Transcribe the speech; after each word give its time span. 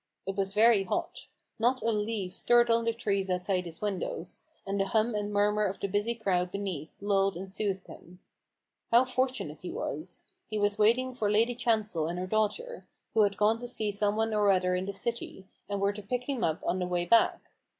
It 0.25 0.35
was 0.35 0.55
very 0.55 0.85
hot. 0.85 1.27
Not 1.59 1.83
a 1.83 1.91
leaf 1.91 2.33
stirred 2.33 2.71
on 2.71 2.85
the 2.85 2.91
trees 2.91 3.29
outside 3.29 3.65
his 3.65 3.83
windows, 3.83 4.39
and 4.65 4.81
the 4.81 4.87
hum 4.87 5.13
and 5.13 5.31
murmur 5.31 5.65
of 5.67 5.79
the 5.79 5.87
busy 5.87 6.15
crowd 6.15 6.49
beneath 6.49 6.95
lulled 7.01 7.37
and 7.37 7.51
soothed 7.51 7.85
him. 7.85 8.17
How 8.89 9.05
fortunate 9.05 9.61
he 9.61 9.69
was! 9.71 10.25
He 10.49 10.57
was 10.57 10.79
waiting 10.79 11.13
for 11.13 11.29
Lady 11.29 11.53
Chancel 11.53 12.07
and 12.07 12.17
her 12.17 12.25
daughter, 12.25 12.83
who 13.13 13.21
had 13.21 13.37
gone 13.37 13.59
to 13.59 13.67
see 13.67 13.91
some 13.91 14.15
one 14.15 14.33
or 14.33 14.49
other 14.51 14.73
in 14.73 14.87
the 14.87 14.93
city, 14.95 15.45
and 15.69 15.79
were 15.79 15.93
to 15.93 16.01
pick 16.01 16.27
him 16.27 16.43
up 16.43 16.61
on 16.65 16.79
their 16.79 16.87
way 16.87 17.05
back. 17.05 17.51